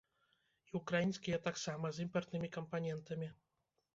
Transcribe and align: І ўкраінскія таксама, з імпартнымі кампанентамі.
І 0.71 0.71
ўкраінскія 0.79 1.37
таксама, 1.47 1.91
з 1.97 2.03
імпартнымі 2.07 2.49
кампанентамі. 2.57 3.29